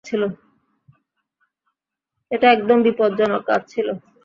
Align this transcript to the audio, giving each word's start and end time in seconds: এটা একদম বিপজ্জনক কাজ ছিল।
এটা 2.31 2.47
একদম 2.51 2.77
বিপজ্জনক 2.81 3.41
কাজ 3.43 3.61
ছিল। 3.67 3.87